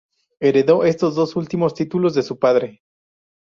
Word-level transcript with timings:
Heredó 0.39 0.83
estos 0.83 1.13
dos 1.13 1.35
últimos 1.35 1.75
títulos 1.75 2.15
de 2.15 2.23
su 2.23 2.39
padre. 2.39 2.81